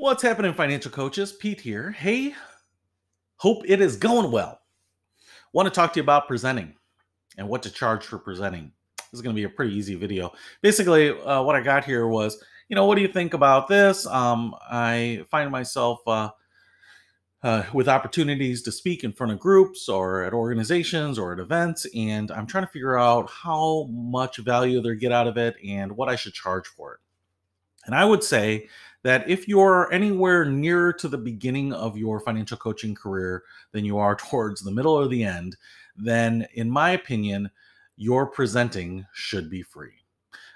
[0.00, 1.32] What's happening, financial coaches?
[1.32, 1.90] Pete here.
[1.90, 2.32] Hey,
[3.38, 4.60] hope it is going well.
[5.52, 6.76] Want to talk to you about presenting
[7.36, 8.70] and what to charge for presenting.
[8.96, 10.32] This is going to be a pretty easy video.
[10.62, 14.06] Basically, uh, what I got here was, you know, what do you think about this?
[14.06, 16.30] Um, I find myself uh,
[17.42, 21.88] uh, with opportunities to speak in front of groups or at organizations or at events,
[21.92, 25.90] and I'm trying to figure out how much value they get out of it and
[25.90, 27.00] what I should charge for it.
[27.88, 28.68] And I would say
[29.02, 33.96] that if you're anywhere nearer to the beginning of your financial coaching career than you
[33.96, 35.56] are towards the middle or the end,
[35.96, 37.50] then in my opinion,
[37.96, 39.94] your presenting should be free.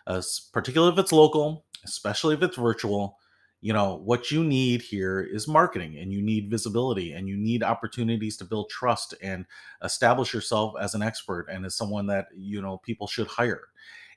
[0.06, 0.20] Uh,
[0.52, 3.18] particularly if it's local, especially if it's virtual,
[3.62, 7.62] you know, what you need here is marketing and you need visibility and you need
[7.62, 9.46] opportunities to build trust and
[9.82, 13.62] establish yourself as an expert and as someone that, you know, people should hire.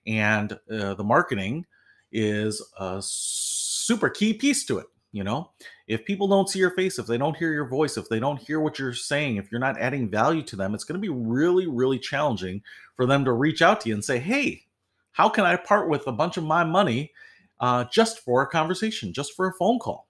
[0.05, 1.65] And uh, the marketing
[2.15, 4.87] is a super key piece to it.
[5.11, 5.51] You know,
[5.87, 8.41] if people don't see your face, if they don't hear your voice, if they don't
[8.41, 11.13] hear what you're saying, if you're not adding value to them, it's going to be
[11.13, 12.61] really, really challenging
[12.97, 14.63] for them to reach out to you and say, Hey,
[15.13, 17.13] how can I part with a bunch of my money
[17.61, 20.09] uh, just for a conversation, just for a phone call?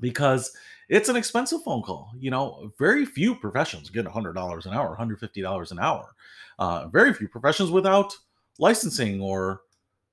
[0.00, 0.56] Because
[0.88, 2.10] it's an expensive phone call.
[2.18, 6.14] You know, very few professions get $100 an hour, $150 an hour.
[6.58, 8.16] Uh, very few professions without
[8.58, 9.60] licensing or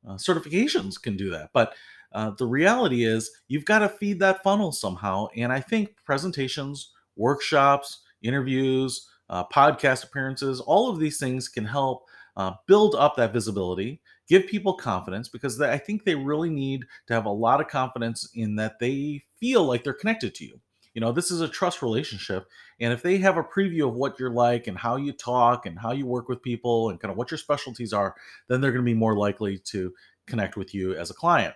[0.07, 1.49] uh, certifications can do that.
[1.53, 1.73] But
[2.13, 5.27] uh, the reality is, you've got to feed that funnel somehow.
[5.35, 12.05] And I think presentations, workshops, interviews, uh, podcast appearances, all of these things can help
[12.35, 16.85] uh, build up that visibility, give people confidence because they, I think they really need
[17.07, 20.59] to have a lot of confidence in that they feel like they're connected to you.
[20.93, 22.47] You know, this is a trust relationship.
[22.79, 25.79] And if they have a preview of what you're like and how you talk and
[25.79, 28.15] how you work with people and kind of what your specialties are,
[28.47, 29.93] then they're going to be more likely to
[30.27, 31.55] connect with you as a client.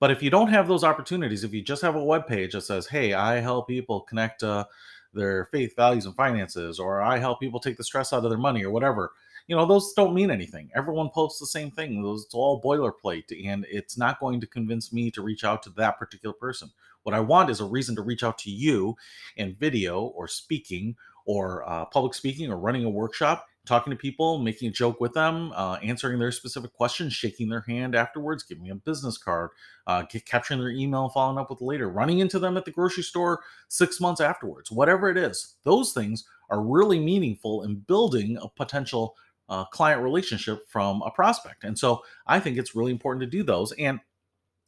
[0.00, 2.62] But if you don't have those opportunities, if you just have a web page that
[2.62, 4.64] says, "Hey, I help people connect uh,
[5.12, 8.38] their faith, values, and finances," or "I help people take the stress out of their
[8.38, 9.12] money," or whatever,
[9.46, 10.70] you know, those don't mean anything.
[10.74, 12.02] Everyone posts the same thing.
[12.02, 15.70] Those it's all boilerplate, and it's not going to convince me to reach out to
[15.70, 16.70] that particular person.
[17.02, 18.96] What I want is a reason to reach out to you
[19.36, 24.38] in video or speaking or uh, public speaking or running a workshop talking to people,
[24.38, 28.64] making a joke with them, uh, answering their specific questions, shaking their hand afterwards, giving
[28.64, 29.50] them a business card,
[29.86, 33.02] uh, get, capturing their email, following up with later, running into them at the grocery
[33.02, 35.54] store six months afterwards, whatever it is.
[35.62, 39.14] Those things are really meaningful in building a potential
[39.66, 41.64] client relationship from a prospect.
[41.64, 43.72] And so I think it's really important to do those.
[43.72, 44.00] And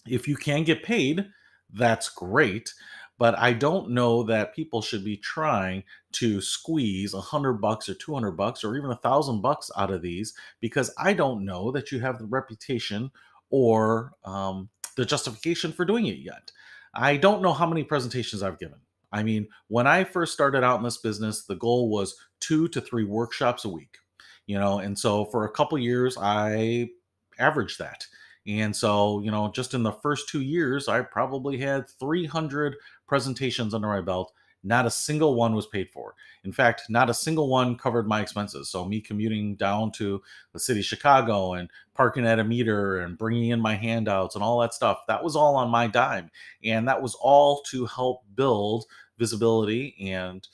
[0.06, 1.26] if you can get paid,
[1.72, 2.72] that's great
[3.18, 7.94] but I don't know that people should be trying to squeeze a hundred bucks or
[7.94, 11.92] 200 bucks or even a thousand bucks out of these because I don't know that
[11.92, 13.10] you have the reputation
[13.50, 16.50] or um, the justification for doing it yet.
[16.92, 18.78] I don't know how many presentations I've given.
[19.12, 22.80] I mean, when I first started out in this business, the goal was two to
[22.80, 23.98] three workshops a week,
[24.46, 26.90] you know, and so for a couple years, I
[27.38, 28.06] averaged that.
[28.46, 33.72] And so, you know, just in the first two years, I probably had 300 presentations
[33.72, 34.32] under my belt.
[34.66, 36.14] Not a single one was paid for.
[36.44, 38.70] In fact, not a single one covered my expenses.
[38.70, 40.22] So, me commuting down to
[40.52, 44.44] the city of Chicago and parking at a meter and bringing in my handouts and
[44.44, 46.30] all that stuff, that was all on my dime.
[46.64, 48.86] And that was all to help build
[49.18, 50.46] visibility and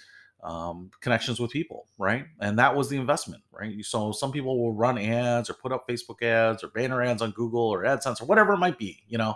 [0.42, 2.26] um, connections with people, right?
[2.40, 3.84] And that was the investment, right?
[3.84, 7.32] So some people will run ads or put up Facebook ads or banner ads on
[7.32, 9.34] Google or AdSense or whatever it might be, you know.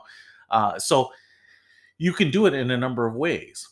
[0.51, 1.11] Uh, so
[1.99, 3.69] you can do it in a number of ways.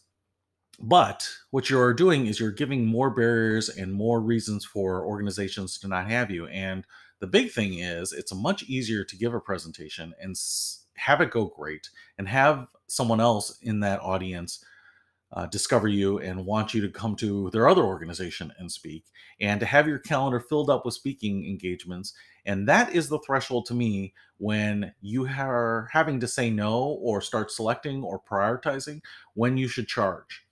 [0.80, 5.88] But what you're doing is you're giving more barriers and more reasons for organizations to
[5.88, 6.46] not have you.
[6.48, 6.84] And
[7.20, 10.36] the big thing is, it's much easier to give a presentation and
[10.96, 11.88] have it go great
[12.18, 14.64] and have someone else in that audience
[15.32, 19.04] uh, discover you and want you to come to their other organization and speak,
[19.40, 22.12] and to have your calendar filled up with speaking engagements.
[22.44, 27.20] And that is the threshold to me when you are having to say no or
[27.20, 29.00] start selecting or prioritizing
[29.34, 30.44] when you should charge.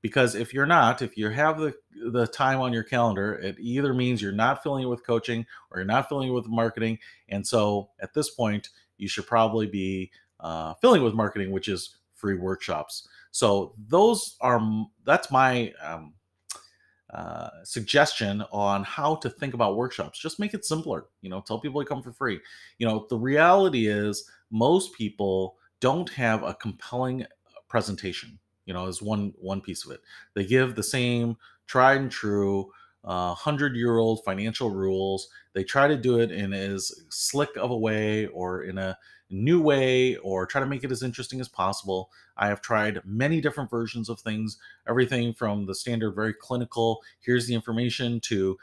[0.00, 1.74] Because if you're not, if you have the,
[2.12, 5.78] the time on your calendar, it either means you're not filling it with coaching or
[5.78, 6.98] you're not filling it with marketing.
[7.28, 11.96] And so at this point, you should probably be uh, filling with marketing, which is
[12.14, 13.08] free workshops.
[13.30, 14.60] So those are
[15.04, 16.14] that's my um,
[17.12, 20.18] uh, suggestion on how to think about workshops.
[20.18, 21.06] Just make it simpler.
[21.22, 22.40] You know, tell people to come for free.
[22.78, 27.24] You know, the reality is most people don't have a compelling
[27.68, 28.38] presentation.
[28.66, 30.00] You know, is one one piece of it.
[30.34, 31.36] They give the same
[31.66, 32.70] tried and true
[33.04, 35.28] uh, hundred year old financial rules.
[35.52, 38.98] They try to do it in as slick of a way or in a
[39.30, 42.10] new way or try to make it as interesting as possible.
[42.36, 44.58] I have tried many different versions of things,
[44.88, 48.56] everything from the standard, very clinical, here's the information, to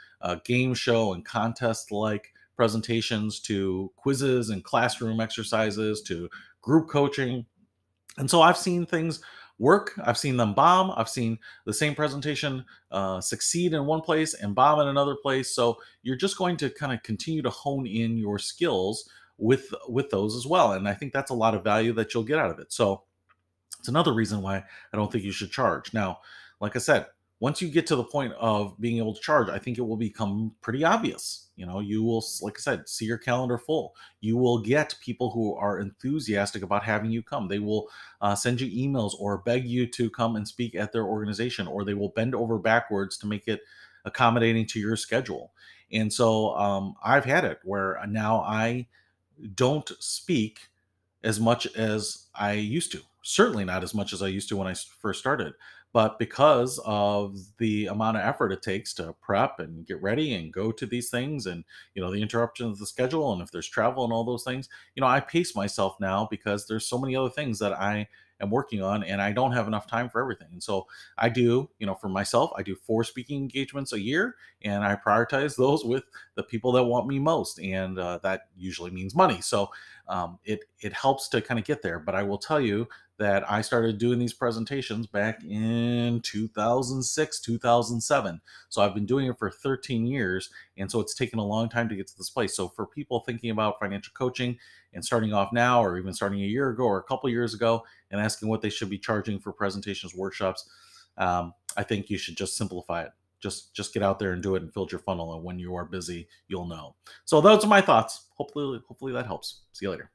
[0.44, 6.30] game show and contest like presentations, to quizzes and classroom exercises, to
[6.62, 7.46] group coaching.
[8.18, 9.22] And so I've seen things
[9.58, 9.94] work.
[10.04, 10.92] I've seen them bomb.
[10.96, 15.54] I've seen the same presentation uh, succeed in one place and bomb in another place.
[15.54, 20.10] So you're just going to kind of continue to hone in your skills with with
[20.10, 20.74] those as well.
[20.74, 22.72] And I think that's a lot of value that you'll get out of it.
[22.72, 23.04] So
[23.80, 25.94] it's another reason why I don't think you should charge.
[25.94, 26.20] Now,
[26.60, 27.08] like I said,
[27.40, 29.98] once you get to the point of being able to charge, I think it will
[29.98, 31.48] become pretty obvious.
[31.58, 33.96] You know, you will, like I said, see your calendar full.
[34.22, 37.48] You will get people who are enthusiastic about having you come.
[37.48, 37.90] They will
[38.22, 41.84] uh, send you emails or beg you to come and speak at their organization, or
[41.84, 43.62] they will bend over backwards to make it
[44.06, 45.52] accommodating to your schedule.
[45.92, 48.88] And so um, I've had it where now I
[49.56, 50.60] don't speak
[51.24, 53.02] as much as I used to.
[53.24, 55.54] Certainly not as much as I used to when I first started.
[55.96, 60.52] But because of the amount of effort it takes to prep and get ready and
[60.52, 61.64] go to these things and,
[61.94, 64.68] you know, the interruptions of the schedule and if there's travel and all those things,
[64.96, 68.10] you know, I pace myself now because there's so many other things that I
[68.42, 70.50] am working on and I don't have enough time for everything.
[70.52, 70.86] And so
[71.18, 74.98] I do, you know, for myself, I do four speaking engagements a year and I
[74.98, 76.04] prioritize those with
[76.36, 77.58] the people that want me most.
[77.60, 79.40] And uh, that usually means money.
[79.40, 79.70] So
[80.08, 82.00] um, it, it helps to kind of get there.
[82.00, 82.88] But I will tell you
[83.18, 88.42] that I started doing these presentations back in 2006, 2007.
[88.70, 90.50] So I've been doing it for 13 years.
[90.78, 92.56] And so it's taken a long time to get to this place.
[92.56, 94.58] So for people thinking about financial coaching
[94.94, 97.86] and starting off now, or even starting a year ago or a couple years ago,
[98.12, 100.70] and asking what they should be charging for presentations, workshops,
[101.18, 103.12] um, I think you should just simplify it.
[103.46, 105.36] Just just get out there and do it and build your funnel.
[105.36, 106.96] And when you are busy, you'll know.
[107.26, 108.30] So those are my thoughts.
[108.34, 109.62] Hopefully, hopefully that helps.
[109.72, 110.10] See you later.